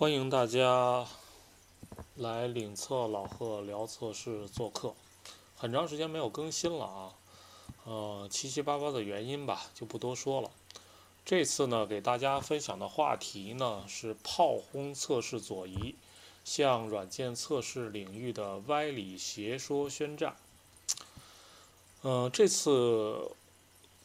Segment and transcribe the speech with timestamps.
[0.00, 1.06] 欢迎大家
[2.16, 4.94] 来领测老贺聊测试做客。
[5.58, 7.12] 很长时间没有更新了啊，
[7.84, 10.50] 呃，七七八八的原因吧，就不多说了。
[11.22, 15.94] 这次呢，给大家分享的话题呢是炮轰测试左移，
[16.46, 20.34] 向软件测试领域的歪理邪说宣战。
[22.04, 23.32] 嗯，这次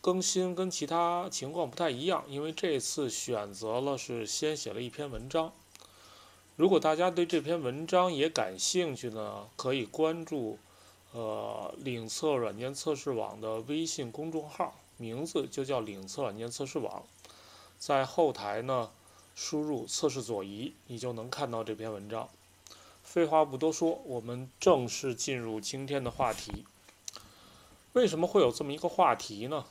[0.01, 5.53] 更新跟其他情况不太一样，因为这次选择了是先写了一篇文章。
[6.57, 10.57] 如果大家对这篇文章也感兴趣呢，可以关注
[11.11, 17.03] 呃领测软件测试网的微信公众号，名字就叫领测软件测试网，
[17.77, 18.89] 在后台呢
[19.35, 22.29] 输入测试左移，你就能看到这篇文章。
[23.03, 26.63] 废话不多说，我们正式进入今天的话题。
[27.91, 29.65] 为什么会有这么一个话题呢？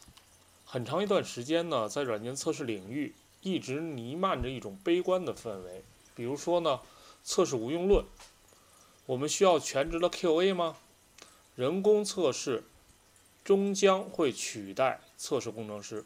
[0.66, 5.82] 很长一段时间呢，在软件测试领域一直弥漫着一种悲观的氛围。
[6.14, 6.80] 比如说呢，
[7.22, 8.04] 测试无用论，
[9.06, 10.76] 我们需要全职的 QA 吗？
[11.56, 12.64] 人工测试
[13.44, 16.04] 终将会取代测试工程师，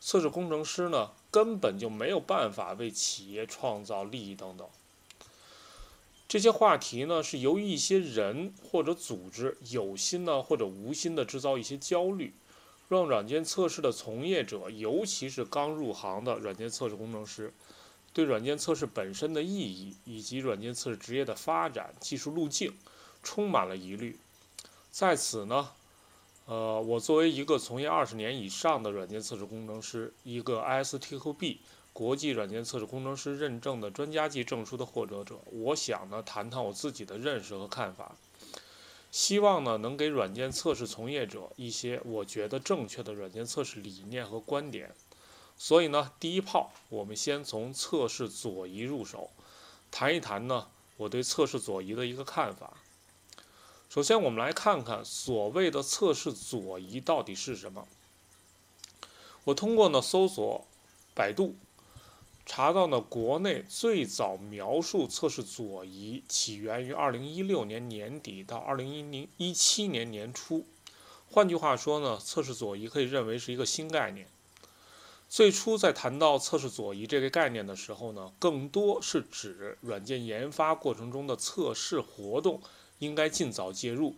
[0.00, 4.68] 测试工程师呢根本就没有办法为企业创造利益等等。
[6.28, 12.32] 这些话题呢是由于一些人或者组织有心呢或者无心的制造一些焦虑，
[12.88, 17.52] 让软件测试的从业者，尤其是刚入行的软件测试工程师。
[18.12, 22.72] 对软件测试本身的意义以及软件测试职业的发展技术路径
[23.22, 24.18] 充满了疑虑。
[24.90, 25.70] 在此呢，
[26.44, 31.58] 呃，我作为一个从业二十年以上的软件测试工程师，一个 ISTQB
[31.94, 38.16] 国际软件测试工程师认证的专家级证书的获得者，我想呢，谈谈我自己的认识和看法，
[39.10, 44.94] 希望呢，能给软件测试从业者一些我觉得正确的软件测试理念和观点。
[45.56, 49.30] 所以呢，第一炮，我们先从测试左移入手，
[49.90, 52.74] 谈一谈呢我对测试左移的一个看法。
[53.88, 57.86] 首先，我们来看看所谓的测试左移到底是什么。
[59.44, 60.66] 我通过呢搜索
[61.14, 61.56] 百度，
[62.46, 70.66] 查到呢国内最早描述测试左移起源于2016年年底到2017年年初。
[71.30, 74.26] 换句话说呢，测试左移可以认为是一个新概念。
[75.32, 82.60] 最初在谈到测试左移这个概念的时候呢，更多是指软件研发过程中的测试活动
[82.98, 84.14] 应该尽早介入。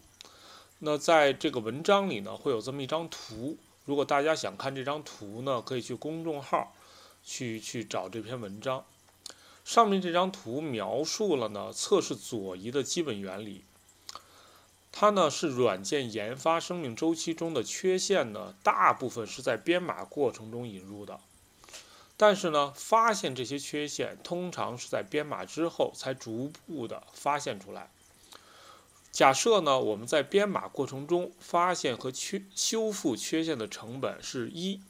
[0.81, 3.57] 那在这个文章里呢，会有这么一张图。
[3.85, 6.75] 如果大家想看这张图呢，可以去公众号
[7.23, 8.85] 去去找这篇文章。
[9.65, 13.63] 上面这张图描述了呢测试左移的基本原理。
[14.97, 21.19] 它呢是软件研发生命周期中的缺陷呢，大部分是在编码过程中引入的，
[22.17, 27.91] 但是呢，发现这些缺陷通常是在编码之后才逐步的发现出来。
[29.11, 34.81] 假设呢，我们在编码过程中发现和缺修复缺陷的成本是一，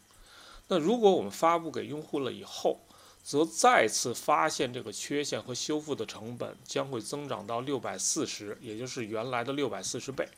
[0.68, 2.80] 那如果我们发布给用户了以后，
[3.24, 10.28] 则再次发现这个缺陷和修复的成本将会增长到六百四十，也就是原来的六百四十倍。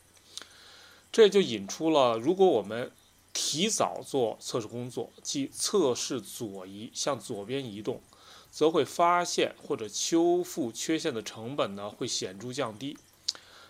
[1.11, 2.89] 这就引出了，如果我们
[3.33, 8.01] 提早做测试工作，即测试左移向左边移动，
[8.49, 12.97] 则会发现或者修复缺陷的成本呢会显著降低。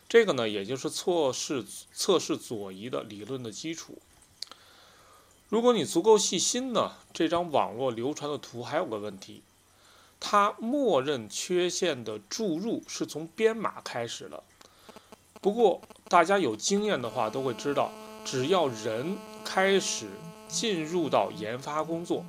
[0.08, 3.98] 这个呢，也就是测试测试左移的理论的基础。
[5.50, 9.42] 如果你足够细心呢，这张网络流传的图还有个问题，
[10.20, 14.44] 它默认缺陷的注入是从编码开始的。
[15.40, 17.94] 不过大家有经验的话都会知道，
[18.26, 20.08] 只要人开始
[20.50, 22.26] 进入到研发工作，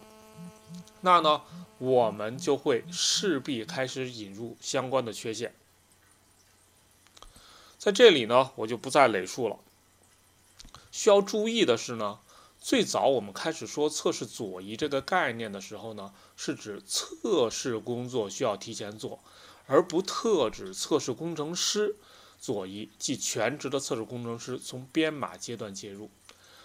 [1.01, 1.43] 那呢
[1.79, 5.53] 我们就会势必开始引入相关的缺陷。
[7.79, 9.57] 在这里呢，我就不再累述了。
[10.93, 12.21] 需要注意的是呢。
[12.61, 19.21] 最早我们开始说测试左移这个概念的时候呢，是指测试工作需要提前做，
[19.67, 21.97] 而不特指测试工程师
[22.39, 26.11] 左移，即全职的测试工程师从编码阶段介入。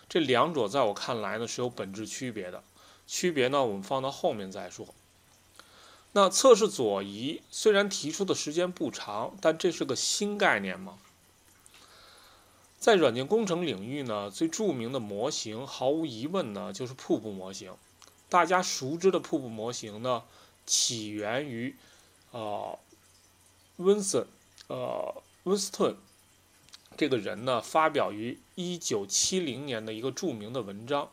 [0.10, 2.64] 这两者在我看来呢是有本质区别的，
[3.08, 4.88] 区别呢我们放到后面再说。
[6.12, 10.98] 那测试左移虽然提出的时间不长，但这是个新概念吗？
[12.84, 17.74] 在软件工程领域呢，最著名的模型毫无疑问呢就是瀑布模型。
[18.28, 20.24] 大家熟知的瀑布模型呢，
[20.66, 21.74] 起源于
[22.32, 22.78] 呃
[23.78, 24.28] 温森
[24.68, 25.96] 呃温斯顿
[26.98, 31.10] 这个人呢发表于一九七零年的一个著名的文章。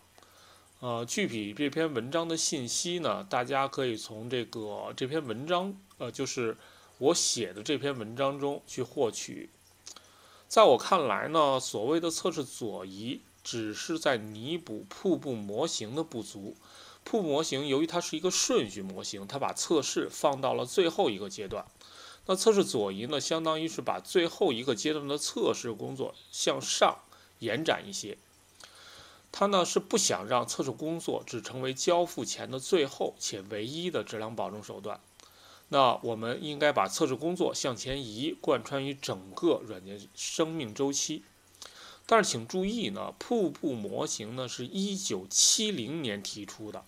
[0.81, 6.57] 呃，具体这篇文章的信息呢，大家可以从这个这篇文章，呃，就是
[6.99, 9.51] 我写的这篇文章中去获取。
[10.51, 16.57] 在我看来呢，所谓的测试左移，只是在弥补瀑布模型的不足。
[17.05, 21.67] 瀑布模型由于它是一个顺序模型，它把测试放到了最后一个阶段。
[22.27, 26.99] 那测试左移呢，相当于是把最后一个阶段的测试工作向上
[27.39, 28.19] 延展一些。
[29.31, 34.99] 他呢是不想让测试工作只成为交付前的最后且唯一的质量保证手段。
[35.73, 41.23] 那我们应该把测试工作向前移，贯穿于整个软件生命周期。
[42.07, 46.85] 但是请注意呢，瀑布模型呢是一九七零年提出的，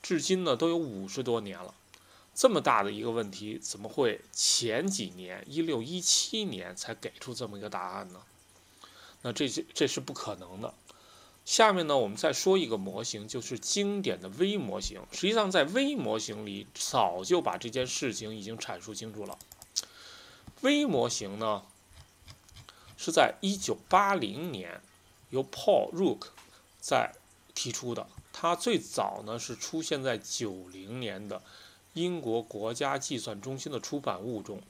[0.00, 1.74] 至今呢都有五十多年了。
[2.32, 8.20] 这么大的一个问题，怎么会前几年一六一七年才给出这么一个答案呢？
[9.22, 10.72] 那这些这是不可能的。
[11.44, 15.02] 下面呢，我们再说一个模型，就是经典的微模型。
[15.12, 19.38] 实际上，在微模型里早就把这件事情已经阐述清楚了。
[20.62, 21.62] 微模型呢，
[22.96, 24.80] 是在1980年
[25.28, 26.28] 由 Paul Rook
[26.80, 27.12] 在
[27.54, 28.06] 提出的。
[28.32, 31.42] 它最早呢是出现在90年的
[31.92, 34.62] 英国国家计算中心的出版物中。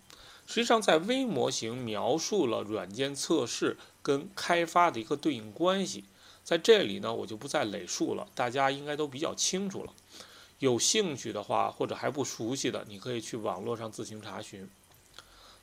[0.47, 6.05] 实际上，在微模型描述了软件测试跟开发的一个对应关系。
[6.45, 9.93] 在这里呢，我就不再累述了，大家应该都比较清楚了。
[10.59, 14.69] 有兴趣的话，或者还不熟悉的，你可以去网络上自行查询。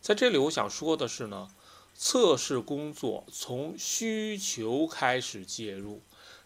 [0.01, 1.49] 在这里，我想说的是呢，
[1.95, 6.01] 测试工作从需求开始介入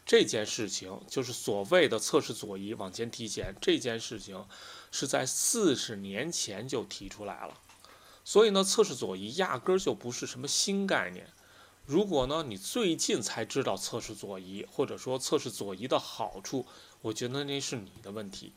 [0.05, 4.45] 这件事情，就是所谓的测试左移往前提前这件事情，
[4.91, 7.57] 是在四十年前就提出来了。
[8.23, 11.27] 所以呢，测试左移压根儿就不是什么新概念。
[11.85, 16.65] 如果呢，你最近才知道测试左移，或者说测试左移的好处，
[17.03, 18.53] 我觉得那是你的问题。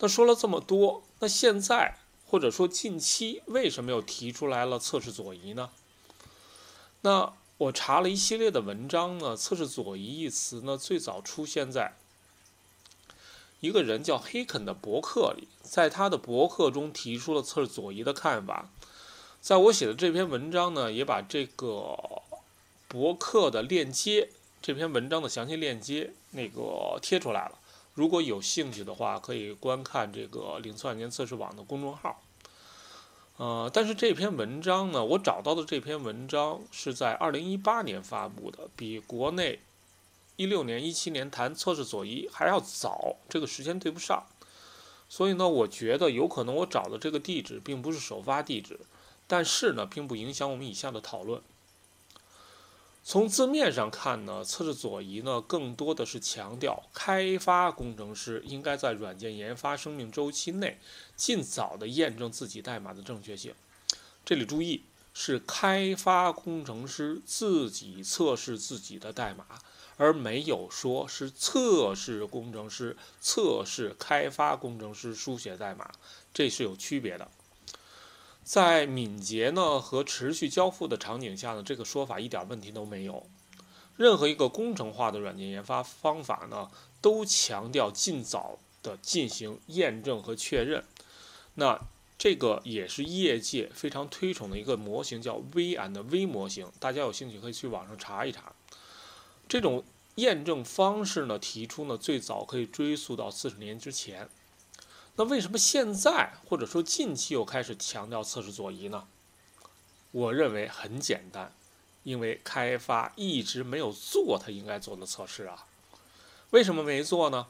[0.00, 5.70] 那说了这么多，那现在或者说近期为什么又提出来了测试左移呢？
[7.02, 11.96] 那我查了一系列的文章呢，测试左移一词呢，最早出现在
[13.60, 18.68] 一个人叫黑肯的博客里，在他的博客中提出了测试左移的看法。
[19.40, 21.96] 在我写的这篇文章呢，也把这个
[22.86, 24.28] 博客的链接，
[24.60, 27.58] 这篇文章的详细链接那个贴出来了。
[27.94, 32.22] 如果有兴趣的话，可以观看这个零测软件测试网的公众号。
[33.38, 39.60] 呃，但是这篇文章呢，我找到的这篇文章是在二零一八年发布的，比国内
[40.36, 44.24] 一六年、一七年谈测试左移还要早，这个时间对不上。
[45.08, 48.78] 所以呢，我觉得有可能我找的这个地址并不是首发地址。
[49.28, 51.40] 但是呢，并不影响我们以下的讨论。
[53.04, 60.78] 从字面上看呢，测试左移呢，更多的是强调开发工程师应该在软件研发生命周期内，
[61.16, 63.54] 尽早的验证自己代码的正确性。
[64.26, 64.82] 这里注意，
[65.14, 69.46] 是开发工程师自己测试自己的代码，
[69.96, 75.92] 而没有说是测试工程师测试开发工程师书写代码，
[76.34, 77.30] 这是有区别的。
[78.48, 83.26] 在敏捷呢和持续交付的场景下呢，这个说法一点问题都没有。
[83.98, 86.70] 任何一个工程化的软件研发方法呢，
[87.02, 90.82] 都强调尽早的进行验证和确认。
[91.56, 91.78] 那
[92.16, 96.72] 这个也是业界非常推崇的一个模型，叫 V and V 模型。
[96.80, 98.54] 大家有兴趣可以去网上查一查。
[99.46, 99.84] 这种
[100.14, 104.30] 验证方式呢，提出呢最早可以追溯到四十年之前。
[105.18, 109.08] 那为什么现在或者说近期又开始强调测试左移呢？
[110.12, 111.52] 我认为很简单，
[112.04, 115.66] 因为开发一直没有做他应该做的测试啊。
[116.50, 117.48] 为什么没做呢？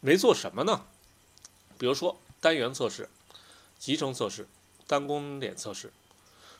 [0.00, 0.84] 没做什么呢？
[1.78, 3.08] 比如说单元测试、
[3.78, 4.46] 集成测试、
[4.86, 5.90] 单功能点测试。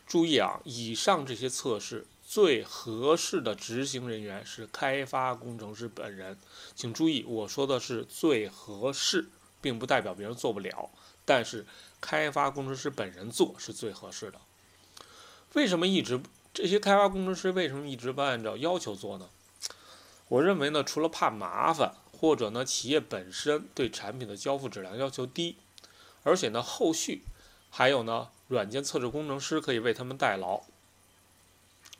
[0.06, 6.38] 注意啊，以上这些测试最合适的执行人员是开发工程师本人。
[6.74, 9.28] 请注意，我说的是最合适。
[9.66, 10.88] 并不代表别人做不了，
[11.24, 11.66] 但是
[12.00, 14.38] 开发工程师本人做是最合适的。
[15.54, 16.20] 为什么一直
[16.54, 19.28] 这些开发工程师为什么一直不按照要求做呢？
[20.28, 25.56] 我认为呢，除了怕麻烦，或者呢企业本身对产品的交付质量要求低，
[26.22, 27.22] 而且呢后续
[27.68, 30.62] 还有呢软件测试工程师可以为他们代劳。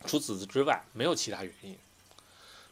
[0.07, 1.77] 除此之外，没有其他原因。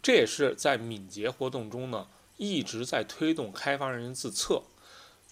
[0.00, 4.62] 这也是在敏捷活动中呢一直在推动开发人员自测。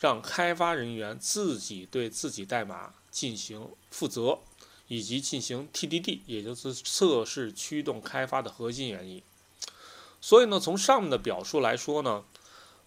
[0.03, 4.41] 让开发人员自己对自己代码进行负责，
[4.89, 9.23] 以及进行 TDD，也就是测试驱动开发的核心原因。
[10.21, 12.25] 所以呢，从上面的表述来说呢，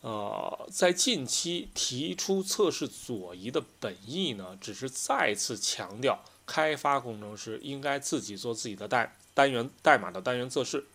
[0.02, 10.86] 呃，在近期提出测试左移的本意呢，只是再次强调开发工程师应该自己做自己的代单元代码的单元测试，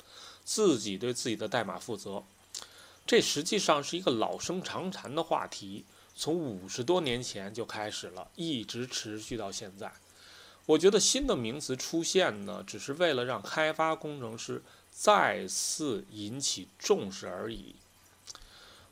[0.44, 2.22] 自己对自己的代码负责。
[3.06, 5.86] 这实际上是一个老生常谈的话题，
[6.20, 9.90] 从五十多年前就开始了，一直持续到现在。
[10.66, 14.62] 我觉得新的名词出现呢，只是为了让开发工程师
[14.92, 17.74] 再次引起重视而已。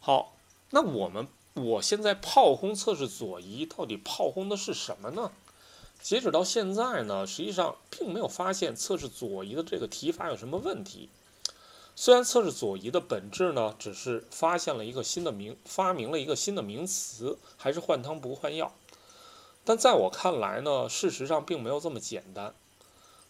[0.01, 0.39] 好，
[0.71, 5.31] 那我们我现在炮轰测试左移，到底炮轰的是什么呢？
[6.01, 11.11] 截止到现在呢，实际上并没有发现测试左移的这个提法有什么问题。
[12.01, 18.73] 虽然测试左移的本质呢，只是发现了一个新的名，发明了一个新的名词，还是换汤不换药。
[19.65, 22.55] 但在我看来呢，事实上并没有这么简单。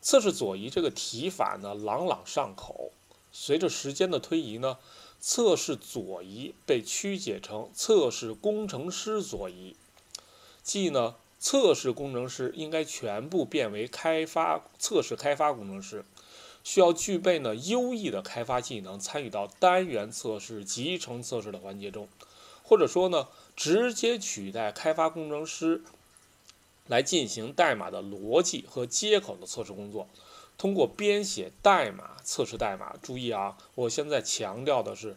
[0.03, 2.93] 测试左移这个提法呢，朗朗上口。
[3.33, 4.77] 随着时间的推移呢，
[5.19, 9.77] 测试左移被曲解成测试工程师左移，
[10.63, 16.05] 即呢，测试工程师应该全部变为开发测试开发工程师，
[16.69, 22.07] 需要具备呢优异的开发技能，参与到单元测试、集成测试的环节中，
[22.63, 25.83] 或者说呢，直接取代开发工程师。
[26.87, 30.09] 来进行代码的逻辑和接口的测试工作，
[30.59, 32.97] 通过编写代码测试代码。
[33.03, 35.17] 注意啊，我现在强调的是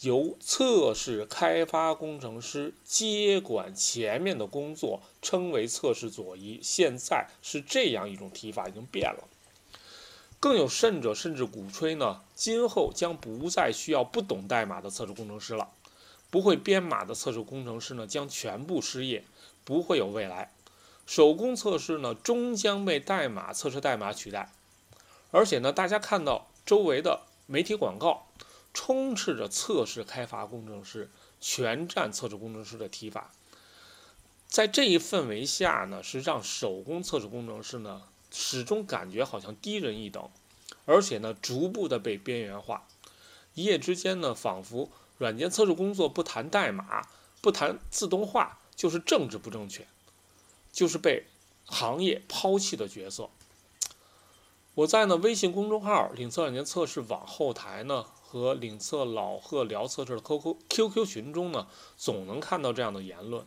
[0.00, 6.60] 由测试开发工程师接管前面的工作，称为测试左移。
[6.62, 9.28] 现在是这样一种提法，已经变了。
[10.40, 15.68] 更有甚者，甚至鼓吹呢，今后将不再需要不懂代码的测试工程师了，
[16.30, 19.24] 不会编码的测试工程师呢将全部失业，
[19.64, 20.52] 不会有未来。
[21.06, 24.52] 手工测试呢，终将被代码测试代码取代，
[25.30, 28.26] 而且呢，大家看到周围的媒体广告，
[28.74, 33.32] 充斥着测试开发工程师、全站测试工程师的提法，
[34.46, 40.30] 在这一氛围下呢，是让手工测试工程师呢，始终感觉好像低人一等，
[40.84, 42.86] 而且呢，逐步的被边缘化，
[43.54, 47.06] 一夜之间呢，仿佛软件测试工作不谈代码、
[47.40, 49.86] 不谈自动化，就是政治不正确。
[50.70, 51.24] 就是被
[51.64, 53.30] 行业抛弃的角色。
[54.74, 61.66] 我在呢微信公众号“领测软件测试网”后台呢和领测老贺聊测试的 QQ QQ 群中呢，
[61.96, 63.44] 总能看到这样的言论。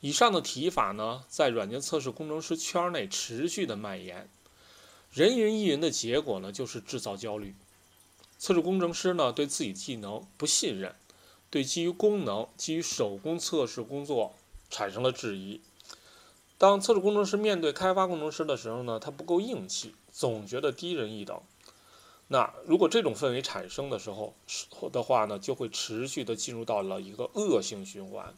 [0.00, 4.30] 以上的提法呢，在软件测试工程师圈内持续的蔓延，
[5.12, 7.54] 人云亦云的结果呢，就是制造焦虑。
[8.38, 10.94] 测试工程师呢，对自己技能不信任，
[11.50, 14.34] 对基于功能、基于手工测试工作
[14.70, 15.60] 产生了质疑。
[16.56, 21.40] 当测试工程师面对开发工程师的时候呢，他不够硬气，总觉得低人一等。
[22.28, 24.34] 那如果这种氛围产生的时候
[24.92, 28.32] 的话呢，就会持续的进入到了一个恶性循环。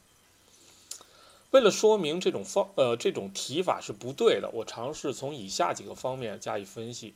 [1.50, 7.14] 为了说明这种方呃这种提法是不对的，我尝试从以下几个方面加以分析。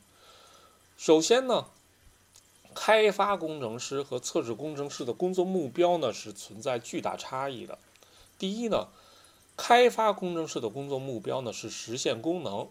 [0.97, 1.65] 首先呢，
[2.73, 7.77] 开发工程师和测试工程师的工作目标呢是存在巨大差异的。
[8.37, 8.87] 第一呢。
[9.57, 12.67] 开发工程师的工作目标呢是实现功能，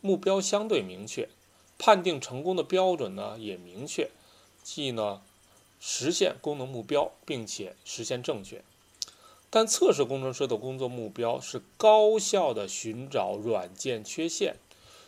[0.00, 1.28] 目标相对明确，
[1.76, 4.10] 判定成功的标准呢也明确，
[4.62, 5.20] 即呢
[5.78, 8.64] 实现功能目标并且实现正确。
[9.54, 14.56] 但测试工程师的工作目标是高效的寻找软件缺陷，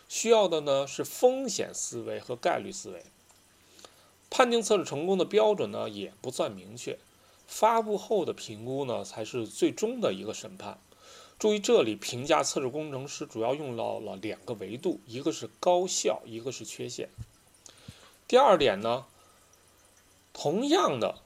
[0.07, 3.03] 需要的呢是风险思维和概率思维。
[4.29, 6.99] 判定测试成功的标准呢也不算明确，
[7.47, 10.79] 发布后的评估呢才是最终的一个审判。
[11.39, 17.09] 注意，这里评价测试工程师主要用到了两个维度，一个是高效，一个是缺陷。
[18.29, 19.07] 第二点呢，
[20.35, 21.17] 同样的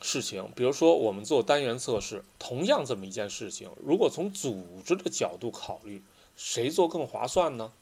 [0.00, 6.02] 事情，比如说我们做单元测试，同样这么一件事情，如果从组织的角度考虑，
[6.36, 7.72] 谁做更划算呢？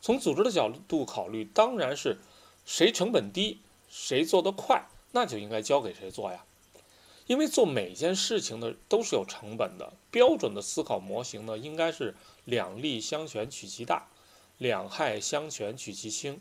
[0.00, 2.18] 从组织的角度考虑，当然是
[2.64, 3.58] 谁成本低，
[3.90, 6.44] 谁做得快，那就应该交给谁做呀。
[7.26, 14.06] 因为做每件事情呢都是有成本的，标准的思考模型呢应该是两利相权取其大，
[14.56, 16.40] 两害相权取其轻。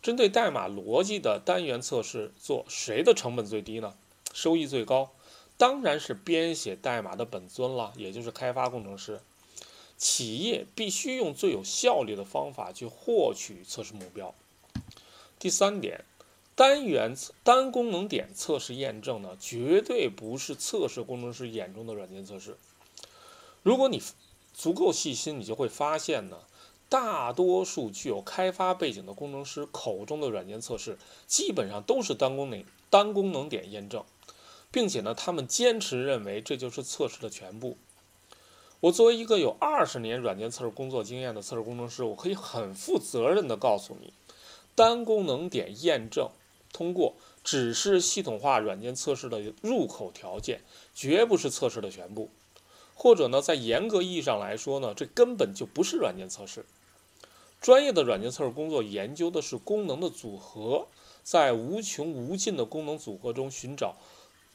[0.00, 3.94] 针对代码逻辑的单元测试，做谁的成本最低呢？
[4.32, 5.10] 收益最高？
[5.56, 9.20] 当然是编写代码的本尊了，也就是开发工程师。
[9.96, 14.34] 企业必须用最有效率的方法去获取测试目标。
[15.38, 16.04] 第三点。
[16.54, 22.56] 单元单功能点测试验证呢，绝对不是测试工程师眼中的软件测试。
[23.62, 24.02] 如果你
[24.52, 26.38] 足够细心，你就会发现呢，
[26.88, 34.04] 大多数具有开发背景的工程师口中的软件测试，基本上都是单功能单功能点验证，
[34.70, 37.76] 并且呢，他们坚持认为这就是测试的全部。
[38.80, 44.12] 我作为一个有二十年软件测试工作经验的测试工程师，我可以很负责任地告诉你，
[44.74, 46.30] 单功能点验证
[46.72, 50.60] 通过只是系统化软件测试的入口条件，
[50.94, 52.30] 绝不是测试的全部。
[52.94, 56.64] 或者呢，在严格意义上来说呢，这根本就不是软件测试。
[57.60, 60.86] 专业的软件测试工作研究的是功能的组合，
[61.24, 63.96] 在无穷无尽的功能组合中寻找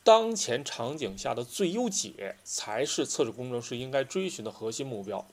[0.03, 5.25] 当前场景下的最优解，才是测试工程师应该追寻的核心目标。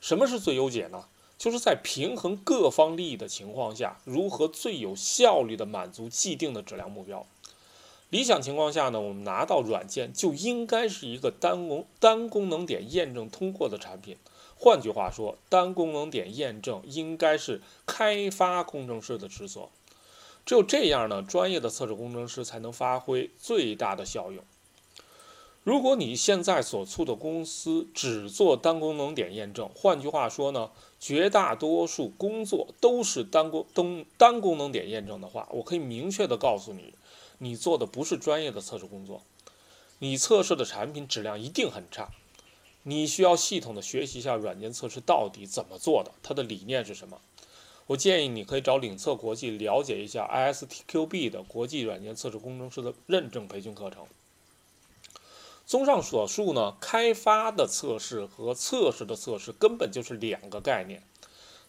[0.00, 1.06] 什么是最优解呢？
[1.38, 7.26] 就是在平衡各方利益的情况下，如何最有效率地满足既定的质量目标。
[8.10, 14.16] 理想情况下呢，我们拿到软件就应该是一个单功单功能点验证通过的产品。
[14.56, 19.68] 换句话说，单功能点验证应该是开发工程师的职责。
[20.44, 24.44] 只有这样呢，专业的测试工程师才能发挥最大的效用。
[25.62, 30.70] 如果你现在所处的公司只做单功能点验证，换句话说呢，
[31.00, 36.92] 绝大多数工作都是单功单单功能点验证的话，我可以明确的告诉你，
[37.38, 39.22] 你做的不是专业的测试工作，
[40.00, 42.10] 你测试的产品质量一定很差。
[42.82, 47.18] 你需要系统的学习一下软件测试到底怎么做的，它的理念是什么？
[47.86, 54.06] 我建议你可以找领测国际了解一下 ISTQB 的国际软件测试工程师的认证培训课程。
[55.66, 61.02] 综上所述呢，开发的测试和测试的测试根本就是两个概念。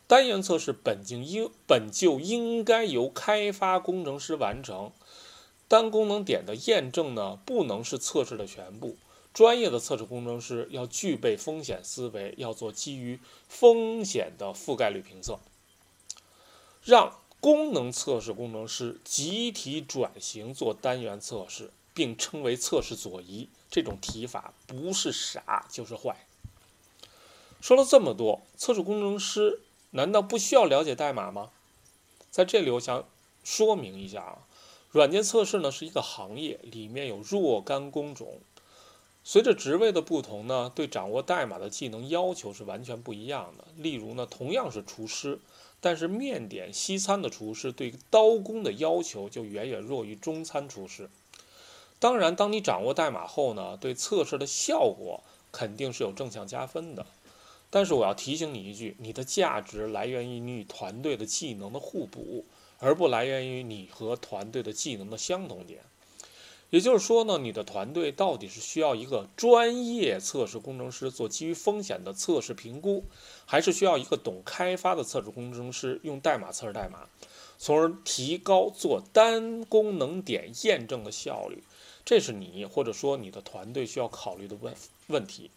[0.08, 4.92] 单元测试本就应本就应该由开发工程师完成，
[5.68, 8.98] 单功能点的验证呢，不能是测试的全部。
[9.34, 13.20] 专业的测试工程师要具备风险思维，要做基于
[13.50, 15.40] 风险的覆盖率评测。
[16.86, 26.28] 让功能测试工程师集体转型做单元测试，并称为测试左移，这种提法不是傻就是坏。
[27.60, 31.50] 说了这么多，测试工程师难道不需要了解代码吗？
[32.30, 33.04] 在这里，我想
[33.44, 34.38] 说明一下啊，
[34.92, 38.38] 软件测试呢是一个行业，里面有若干工种。
[39.24, 43.66] 随着职位的不同呢，对掌握代码的技能要求是完全不一样的。
[43.76, 45.40] 例如呢，同样是厨师，
[45.86, 51.08] 但是面点西餐的厨师对刀工的要求就远远弱于中餐厨师。
[52.00, 55.22] 当然，当你掌握代码后呢，对测试的效果
[55.52, 57.06] 肯定是有正向加分的。
[57.70, 62.44] 但是我要提醒你一句，你的价值来源于你与团队的技能的互补，
[62.80, 65.82] 而不来源于你和团队的技能的相同点。
[66.72, 73.06] 也就是说呢，你的团队到底是需要一个专业测试工程师做基于风险的测试评估，
[73.46, 77.08] 还是需要一个懂开发的测试工程师用代码测试代码，
[77.58, 81.64] 从而提高做单功能点验证的效率？
[82.04, 84.76] 这是你或者说你的团队需要考虑的问
[85.08, 85.50] 问题。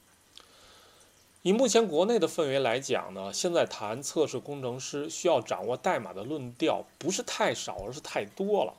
[1.43, 8.75] 以目前国内的氛围来讲呢，现在谈测试工程师需要掌握代码的论调不是太少，而是太多了。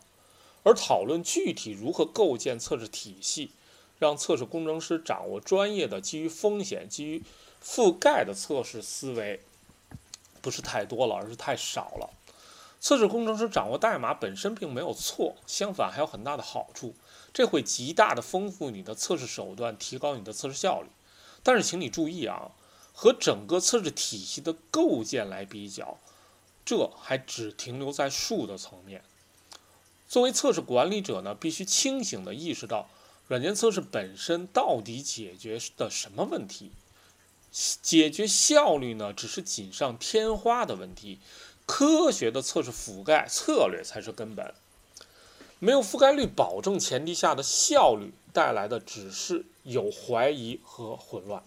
[0.69, 3.49] 而讨论具体如何构建测试体系，
[3.97, 7.23] 让测试工程师掌握专业的基于风险、基于
[7.63, 9.39] 覆盖的测试思维，
[10.43, 12.11] 不是太多了，而是太少了。
[12.79, 16.93] 测试工程师掌握代码本身并没有错，相反还有很大的好处，
[17.33, 20.89] 这会极大的丰富你的测试手段，提高你的测试效率。
[21.41, 22.51] 但是，请你注意啊，
[22.93, 25.97] 和整个测试体系的构建来比较，
[26.63, 29.03] 这还只停留在术的层面。
[30.09, 32.89] 作为测试管理者呢，必须清醒地意识到，
[33.27, 36.71] 软件测试本身到底解决的什么问题？
[37.51, 41.19] 解决效率呢，只是锦上添花的问题。
[41.67, 44.51] 科学的测试覆盖策略才是根本。
[45.59, 51.43] 没有覆盖率保证前提下的效率，带来的只是有怀疑和混乱。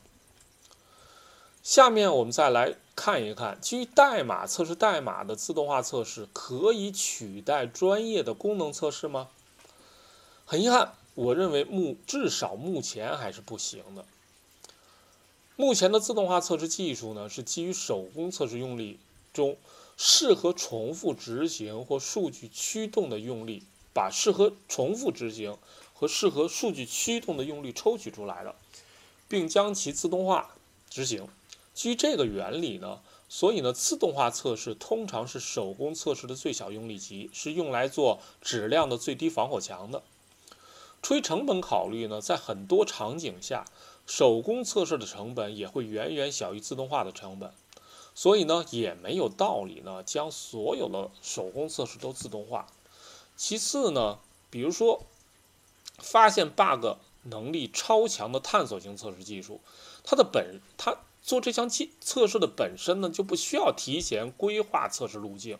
[1.64, 9.28] 下面我们再来看一看，基于代码测试代码的自动化测试可以取代专业的功能测试吗？
[10.46, 14.04] 很遗憾，我认为目至少目前还是不行的。
[15.56, 19.00] 目前的自动化测试技术呢，是基于手工测试用例
[19.32, 19.56] 中
[19.96, 25.58] 适合重复执行或数据驱动的用例，把适合重复执行
[25.92, 28.54] 和适合数据驱动的用例抽取出来的，
[29.26, 30.54] 并将其自动化
[30.88, 31.26] 执行。
[31.82, 40.00] 基于这个原理呢，所以呢，自动化测试通常是手工测试的最小用力级，是用来做质量的最低防火墙的。
[41.02, 43.64] 出于成本考虑呢，在很多场景下，
[44.06, 47.52] 手工测试的成本也会远远小于自动化的成本。
[48.14, 52.68] 所以呢，也没有道理呢将所有的手工测试都自动化。
[53.34, 55.02] 其次呢，比如说
[55.98, 59.60] 发现 bug 能力超强的探索型测试技术，
[60.04, 65.58] 它的本它做这项测测试的本身呢就不需要提前规划测试路径。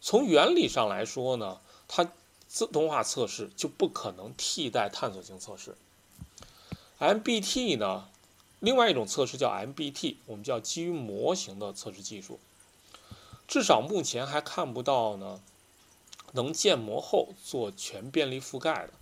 [0.00, 2.12] 从原理上来说呢，它
[2.46, 5.76] 自动化测试就不可能替代探索性测试。
[6.98, 8.08] MBT 呢？
[8.60, 12.38] 另外一种测试叫 MBT，我们叫基于模型的测试技术。
[13.46, 15.40] 至少目前还看不到呢，
[16.32, 18.92] 能建模后做全便利覆盖的。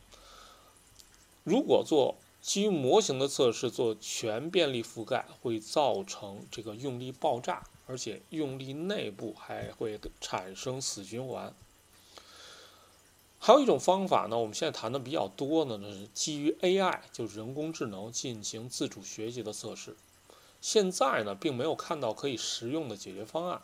[1.44, 11.54] 如果做基于模型的测试做全便利覆盖，会造成这个用力爆炸，而且用力内部还会产生死循环。
[13.38, 19.96] 还有一种方法呢，我们现在谈的比较多的呢是基于 AI，就是人工智能进行自主学习的测试。
[20.60, 23.62] 现在呢，并没有看到可以实用的解决方案，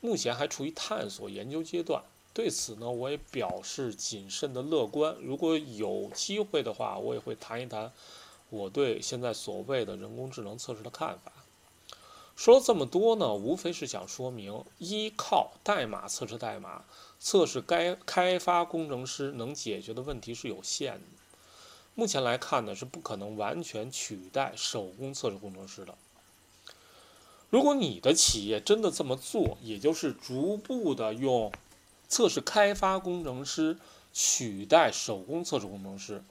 [0.00, 2.02] 目前还处于探索研究阶段。
[2.32, 5.16] 对此呢，我也表示谨慎的乐观。
[5.20, 7.92] 如果有机会的话，我也会谈一谈
[8.50, 11.32] 我对现在所谓的人工智能测试的看法。
[12.36, 16.84] 说了这么多呢，无非是想说明，依靠代码测试代码。
[17.18, 21.00] 测试该开发工程师能解决的问题是有限的。
[21.96, 25.96] 目前来看呢，是不可能完全取代手工测试工程师的。
[27.50, 31.50] 如果你的企业真的这么做，也就是逐步的用
[32.08, 33.78] 测试开发工程师
[34.12, 36.24] 取代手工测试工程师，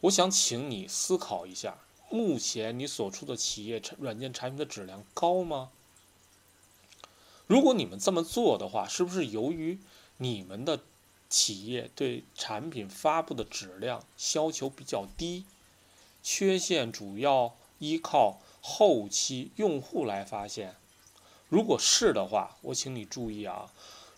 [0.00, 1.78] 我想请你思考一下：
[2.10, 5.70] 目前你所处的企业产软件产品的质量高吗？
[7.46, 9.78] 如果你们这么做的话，是不是由于
[10.16, 10.80] 你们的
[11.28, 14.02] 企业对产品发布的质量
[14.34, 15.44] 要求比较低，
[16.22, 20.74] 缺陷主要依靠后期用户来发现。
[21.48, 23.70] 如果是的话，我请你注意啊，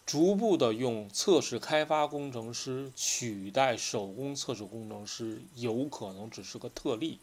[0.08, 7.18] 逐步的用测试开发工程师取代手工测试工程师，有可能只是个特例，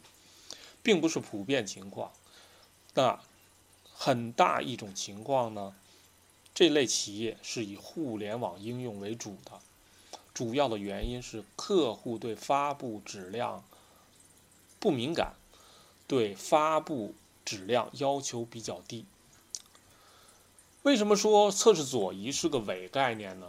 [0.84, 2.12] 并不是普遍情况。
[2.94, 3.20] 那
[3.92, 5.74] 很大一种情况呢？
[6.54, 9.58] 这类企业是以互联网应用为主的，
[10.32, 13.64] 主要的原因是客户对发布质量
[14.78, 15.34] 不敏感，
[16.06, 19.04] 对发布质量要求比较低。
[20.86, 23.48] 为什么说测试左移是个伪概念呢？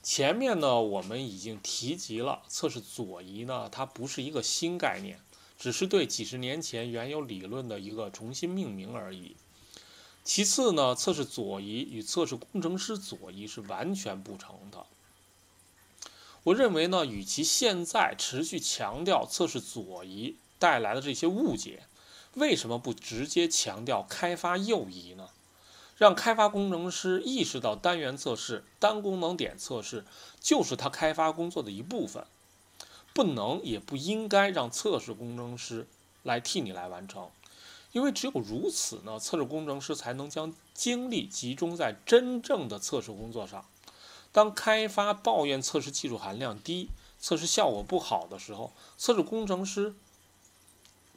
[0.00, 5.18] 前面呢我们已经提及了，测试左移呢它不是一个新概念，
[5.58, 9.34] 只是对几十年前原有理论的一个重新命名而已。
[10.22, 14.86] 其次呢，测试左移与测试工程师左移是完全不成的。
[16.44, 21.82] 我认为呢，与其现在持续强调测试左移带来的这些误解，
[22.34, 25.28] 为什么不直接强调开发右移呢？
[26.02, 30.04] 让开发工程师意识到单元测试、单功能点测试
[30.40, 32.26] 就是他开发工作的一部分，
[33.14, 35.86] 不能也不应该让测试工程师
[36.24, 37.30] 来替你来完成。
[37.92, 43.64] 因为只有如此呢，测试工程师才能将精力集中在真正的测试工作上。
[44.32, 46.88] 当开发抱怨测试技术含量低、
[47.20, 49.94] 测试效果不好的时候，测试工程师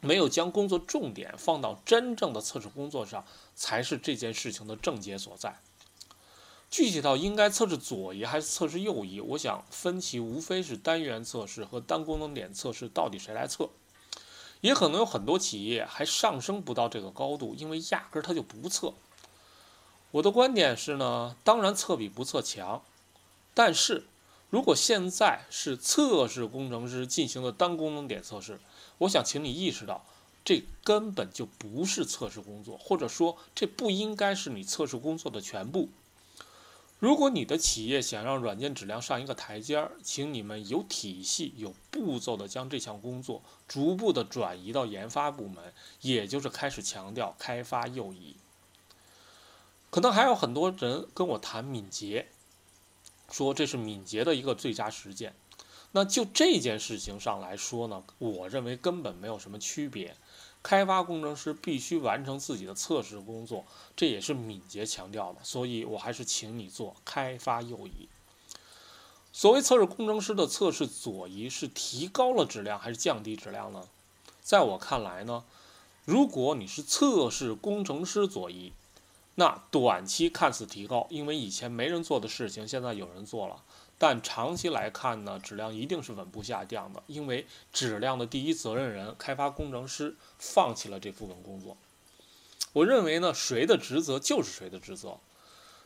[0.00, 5.60] 没有将工作重点放到真正的测试工作上，才是这件事情的症结所在。
[6.70, 13.70] 具体到应该测试左移还是测试右移，我想分歧无非是单元测试和单功能点测试到底谁来测。
[14.62, 18.94] 也可能有很多企业还上升不到这个高度，因为压根儿它就不测。
[20.12, 22.82] 我的观点是呢，当然测比不测强，
[23.54, 24.06] 但是
[24.50, 28.58] 如果现在是测试工程师进行的单功能点测试，
[28.98, 30.04] 我想请你意识到，
[30.44, 35.88] 这根本就不是测试工作，或者说这不应该是你测试工作的全部。
[36.98, 48.36] 如果你的企业想让软件质量上一个台阶儿，请你们有体系、有步骤的将这项工作逐步的转移到研发部门，也就是开始强调开发右移。
[49.90, 52.28] 可能还有很多人跟我谈敏捷，
[53.30, 55.34] 说这是敏捷的一个最佳实践。
[55.92, 60.16] 那就这件事情上来说呢，我认为根本没有什么区别。
[60.62, 65.38] 开发工程师必须完成自己的测试工作，这也是敏捷强调的。
[65.44, 68.08] 所以我还是请你做开发右移。
[69.32, 73.86] 所谓测试工程师的测试左移，是提高了质量还是降低质量呢？
[74.42, 75.44] 在我看来呢，
[76.04, 78.72] 如果你是测试工程师左移，
[79.36, 83.62] 那短期看似提高，因为以前没人做的事情，现在有人做了。
[83.98, 91.76] 但长期来看呢，质量一定是稳步下降的，因为质量的第一责任人开发工程师放弃了这部分工作。
[92.74, 95.18] 我认为呢，谁的职责就是谁的职责。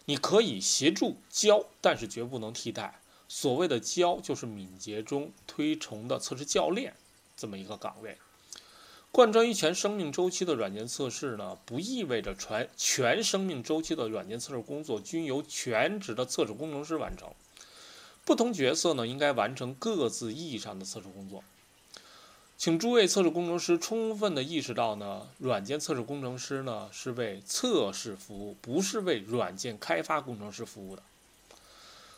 [0.07, 3.01] 你可以协助教，但是绝不能替代。
[3.29, 6.95] 所谓的教，就是敏捷中推崇的测试教练
[7.37, 8.19] 这么一个岗位。
[9.13, 17.33] 贯穿于全生命周期的软件测试呢，不意味着全全生命周期的软件测试工作均由全职的测试工程师完成。
[18.31, 21.43] 不同角色呢，应该完成各自意义上的测试工作。
[22.57, 31.03] 请诸位测试工程师充分的意识到呢，软件测试工程师呢是为测试服务，不是为软件开发工程师服务的。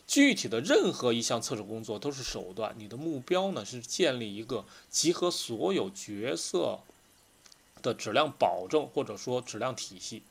[0.06, 6.80] 具体的任何一项测试工作都是手段，你的目标呢是建立一个集合所有角色
[7.80, 10.22] 的质量保证或者说质量体系，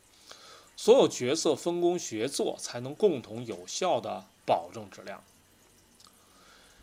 [0.75, 5.23] 所有角色分工协作，才能共同有效的保证质量。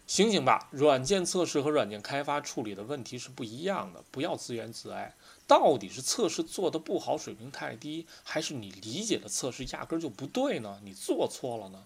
[0.09, 0.68] 醒醒吧！
[0.71, 5.14] 软件测试和软件开发处理的问题是不一样的，不要自怨自艾。
[5.47, 10.81] 到底是测试做的不好，水平太低，还是你理解的测试压根就不对呢？
[10.83, 11.85] 你做错了呢？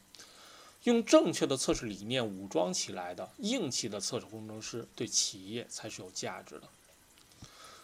[0.85, 6.69] 用正确的测试理念武装起来的硬气的测试工程师，对企业才是有价值的。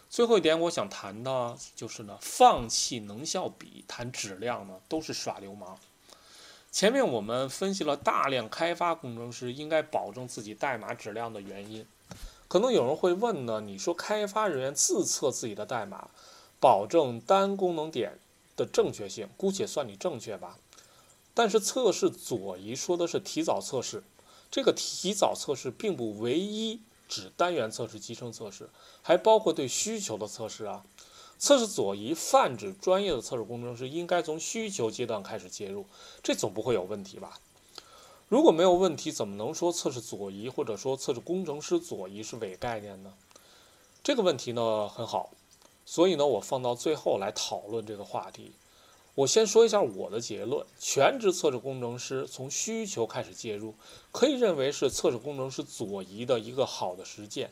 [0.09, 5.77] 最后一点，我想谈的就是呢，放弃能效比，谈质量呢，都是耍流氓。
[6.71, 11.85] 前面我们分析了大量开发工程师应该保证自己代码质量的原因。
[12.47, 16.09] 可能有人会问呢，你说开发人员自测自己的代码，
[16.59, 18.17] 保证单功能点
[18.55, 20.57] 的正确性，姑且算你正确吧。
[21.33, 24.03] 但是测试左移说的是提早测试，
[24.51, 28.69] 这个提早测试并不唯一指单元测试、集成测试，
[29.01, 30.83] 还包括对需求的测试啊。
[31.39, 35.85] 测试左移泛指专业的测试工程师应该从需求阶段开始介入，
[36.21, 37.39] 这总不会有问题吧？
[38.27, 43.13] 如果没有问题，怎么能说测试左移或者说测试工程师左移是伪概念呢？
[44.03, 45.31] 这个问题呢很好，
[45.85, 48.51] 所以呢我放到最后来讨论这个话题。
[49.15, 53.73] 我先说一下我的结论：全职测试工程师从需求开始介入，
[54.11, 57.51] 可以认为是测试工程师左移的一个好的实践。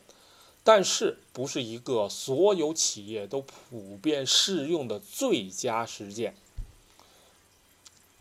[0.64, 6.34] 但是不是一个所有企业都普遍适用的最佳实践。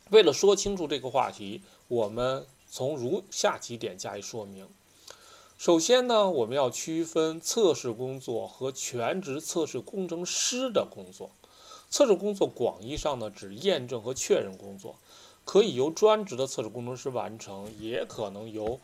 [0.09, 4.67] 为了说清楚这个话题，我们从如下几点加以说明。
[5.57, 11.31] 首先呢，我们要区分测试工作和全职测试工程师的工作。
[11.89, 14.95] 测试工作广义上呢，指验证和确认工作，
[15.43, 18.79] 可以由专职的测试工程师完成，也可能由。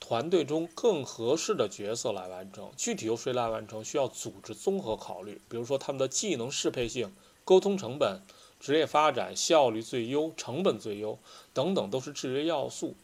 [0.00, 5.40] 团队中更合适的角色来完成，具体由谁来完成，需要组织综合考虑。
[5.48, 8.22] 比如说他们的技能适配性、沟通成本、
[8.58, 11.18] 职业发展、效率最优、成本最优
[11.52, 12.96] 等等，都是制约要素。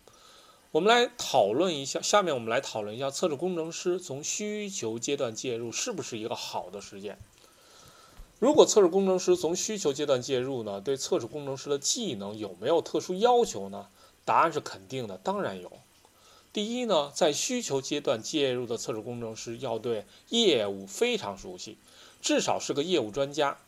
[0.73, 7.19] 我们来讨论一下，下面我们来讨论一下测试工程师从需求阶段介入是不是一个好的实践。
[8.39, 13.89] 如果测试工程师从需求阶段介入呢，对测试工程师的技能有没有特殊要求呢？
[14.25, 15.71] 答案是肯定的，当然有。
[16.57, 21.77] 第一呢，在需求阶段介入的测试工程师要对业务非常熟悉，
[22.23, 23.59] 至少是个业务专家。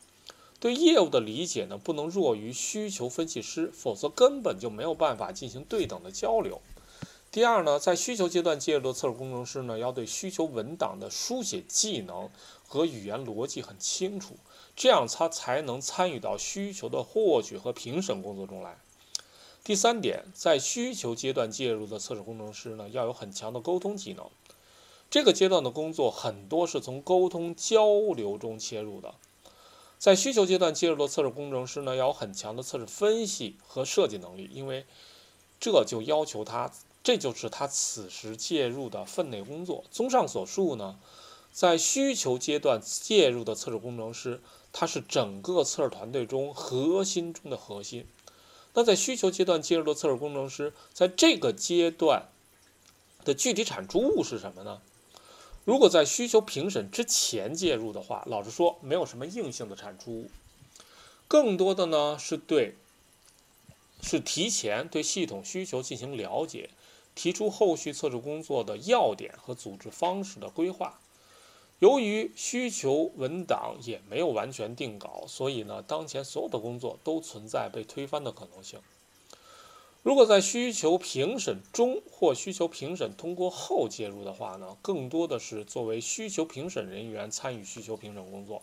[0.59, 6.63] 对业务的理解呢，不能弱于需求分析师，否则根本就没有办法进行对等的交流。
[7.31, 12.31] 第二呢，在需求阶段介入的测试工程师呢，要对需求文档的书写技能
[12.67, 14.35] 和语言逻辑很清楚，
[14.75, 18.79] 这样他才能参与到需求的获取和评审工作中来。
[19.65, 24.27] 第三点，在需求阶段介入的测试工程师呢，要有很强的沟通技能。
[25.11, 29.15] 这个阶段的工作很多是从沟通交流中切入的。
[29.99, 34.87] 在需求阶段介入的测试工程师呢，要有很强的测试分析和设计能力，因为
[35.61, 36.71] 这就要求他，
[37.03, 39.85] 这就是他此时介入的分内工作。
[39.91, 40.99] 综上所述呢，
[41.53, 44.41] 在需求阶段介入的测试工程师，
[44.73, 48.07] 他是整个测试团队中核心中的核心。
[48.79, 52.29] 那在需求阶段介入的测试工程师，在这个阶段
[53.25, 54.81] 的具体产出物是什么呢？
[55.65, 60.31] 如果在需求评审之前介入的话，老实说，没有什么硬性的产出物，
[61.27, 62.77] 更多的呢是对，
[64.01, 66.71] 是提前对系统需求进行了解，
[67.17, 71.01] 提出后续测试工作的要点和组织方式的规划。
[71.81, 78.81] 由于需求文档也没有完全定稿，所以呢，当前所有的工作都存在被推翻的可能性。
[80.03, 88.63] 如果在需求评审中或需求评审通过后介入的话呢，更多的是作为需求评审人员参与需求评审工作，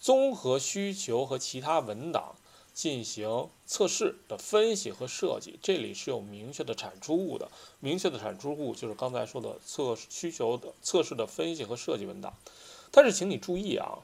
[0.00, 2.34] 综合需求和其他文档。
[2.74, 7.48] 进行测试的分析和设计，这里是有明确的产出物的。
[7.78, 12.34] 明确的产出物就是刚才说的测试需求的测试的分析和设计文档。
[12.90, 14.00] 但是，请你注意啊，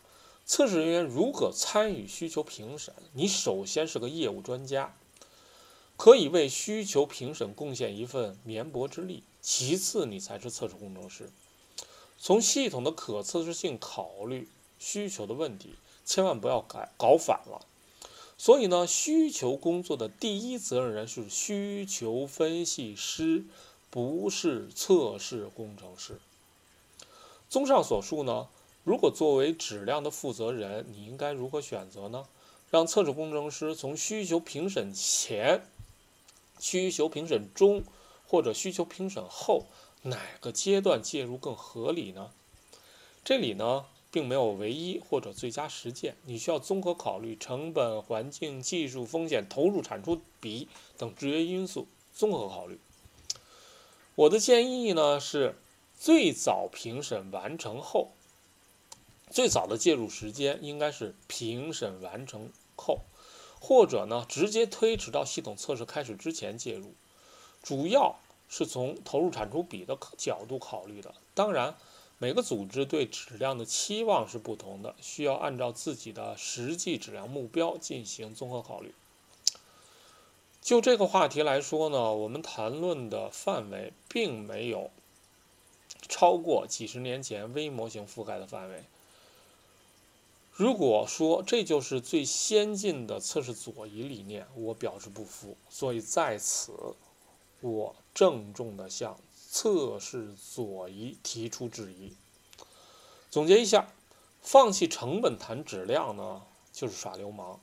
[0.46, 4.96] 测试人员如果参与需求评审，你首先是个业务专家，
[5.96, 11.30] 可以为需求评审贡献一份绵薄之力；其次，你才是测试工程师。
[12.18, 17.66] 从系统的可测试性考虑需求的问题，千万不要改搞反了。
[18.42, 23.44] 所以呢，需求工作的第一责任人是需求分析师，
[23.90, 26.18] 不是测试工程师。
[27.50, 28.48] 综上所述呢，
[28.82, 32.24] 如果作为质量的负责人，你应该如何选择呢？
[32.70, 35.66] 让测试工程师从需求评审前、
[36.58, 37.84] 需求评审中
[38.26, 39.66] 或者需求评审后
[40.04, 42.30] 哪个阶段介入更合理呢？
[43.22, 43.84] 这里呢？
[44.12, 50.68] 并没有唯一或者最佳实践，你需要综合考虑成本、环境、技术风险、投入产出比
[50.98, 52.80] 等制约因素，综合考虑。
[54.16, 55.54] 我的建议呢是，
[55.96, 58.10] 最早评审完成后，
[59.30, 63.02] 最早的介入时间应该是评审完成后，
[63.60, 66.94] 或者呢直接推迟到系统测试开始之前介入，
[67.62, 68.16] 主要
[68.48, 71.76] 是从投入产出比的角度考虑的，当然。
[72.22, 78.92] 每个组织对质量的期望是不同的，需要按照自己的实际质量目标进行综合考虑。
[80.60, 84.90] 就这个话题来说呢，我们谈论的范围并没有
[86.10, 88.84] 超过几十年前微模型覆盖的范围。
[90.52, 95.56] 如果说这就是最先进的测试左移理念，我表示不服。
[95.70, 96.74] 所以在此，
[97.62, 99.18] 我郑重的向。
[99.52, 102.14] 测试左移提出质疑。
[103.30, 103.92] 总结一下，
[104.40, 107.58] 放弃成本谈质量呢，就是耍流氓。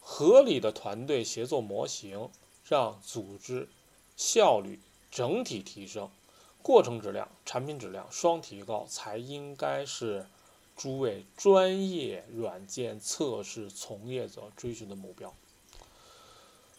[0.00, 2.30] 合理的团队协作模型，
[2.64, 3.68] 让组织
[4.16, 6.10] 效率整体提升，
[6.62, 10.26] 过程质量、产品质量双提高，才应该是
[10.74, 15.34] 诸位专业软件测试从业者追寻的目标。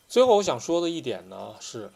[0.10, 1.92] 最后我想说的一点呢是。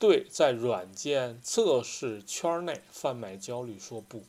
[0.00, 4.22] 对，在软件测试圈内贩卖焦虑说不。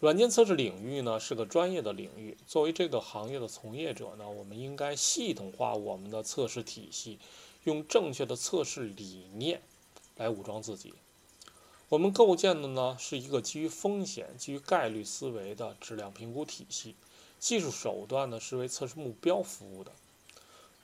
[0.00, 7.20] 软件测试领域呢是个专业的领域，作为这个行业的从业者呢，我们应该系统化我们的测试体系，
[7.62, 9.62] 用正确的测试理念
[10.16, 10.92] 来武装自己。
[11.88, 16.96] 我们构建的呢是一个基于风险、基于概率思维的质量评估体系，
[17.38, 19.92] 技术手段呢是为测试目标服务的。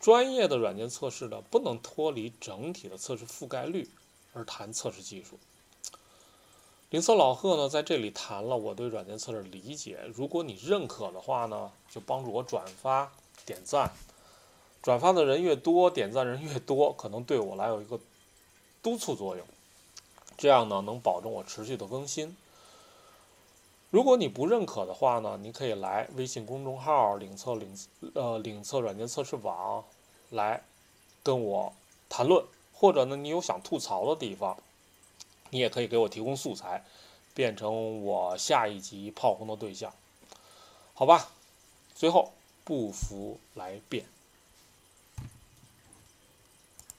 [0.00, 3.88] 专业的软件测试呢，不能脱离整体的测试覆盖率
[4.32, 5.38] 而谈测试技术。
[6.88, 10.00] 领测老贺呢，在这里谈了我对软件测试理解。
[10.14, 13.12] 如果你认可的话呢，就帮助我转发、
[13.44, 13.92] 点赞。
[14.82, 18.00] 转发的人越多，点赞人越多，可能对我来有一个
[18.82, 19.46] 督促作用。
[20.38, 22.34] 这样呢，能保证我持续的更新。
[23.90, 27.76] 如果你不认可的话呢，你可以来微信公众号“领测领
[28.14, 29.85] 呃领测软件测试网”
[30.31, 30.62] 来
[31.24, 31.72] 跟我
[32.09, 34.57] 谈论，或者呢，你有想吐槽的地方，
[35.50, 36.85] 你也可以给我提供素材，
[37.35, 39.92] 变成我下一集炮轰的对象，
[40.94, 41.33] 好吧？
[41.92, 42.33] 最后，
[42.64, 44.07] 不服来辩。